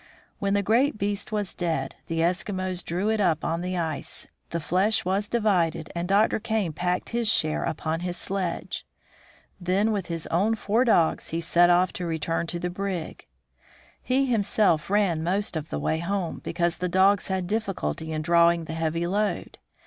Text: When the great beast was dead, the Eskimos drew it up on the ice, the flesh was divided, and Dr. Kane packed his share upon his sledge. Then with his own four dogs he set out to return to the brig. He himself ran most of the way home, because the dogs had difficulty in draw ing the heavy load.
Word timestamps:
When 0.39 0.55
the 0.55 0.63
great 0.63 0.97
beast 0.97 1.31
was 1.31 1.53
dead, 1.53 1.93
the 2.07 2.21
Eskimos 2.21 2.83
drew 2.83 3.09
it 3.11 3.19
up 3.21 3.45
on 3.45 3.61
the 3.61 3.77
ice, 3.77 4.27
the 4.49 4.59
flesh 4.59 5.05
was 5.05 5.27
divided, 5.27 5.91
and 5.93 6.07
Dr. 6.07 6.39
Kane 6.39 6.73
packed 6.73 7.09
his 7.09 7.29
share 7.31 7.63
upon 7.63 7.99
his 7.99 8.17
sledge. 8.17 8.83
Then 9.59 9.91
with 9.91 10.07
his 10.07 10.25
own 10.31 10.55
four 10.55 10.85
dogs 10.85 11.29
he 11.29 11.39
set 11.39 11.69
out 11.69 11.93
to 11.93 12.07
return 12.07 12.47
to 12.47 12.57
the 12.57 12.71
brig. 12.71 13.27
He 14.01 14.25
himself 14.25 14.89
ran 14.89 15.21
most 15.21 15.55
of 15.55 15.69
the 15.69 15.77
way 15.77 15.99
home, 15.99 16.41
because 16.43 16.77
the 16.79 16.89
dogs 16.89 17.27
had 17.27 17.45
difficulty 17.45 18.11
in 18.11 18.23
draw 18.23 18.49
ing 18.49 18.65
the 18.65 18.73
heavy 18.73 19.05
load. 19.05 19.59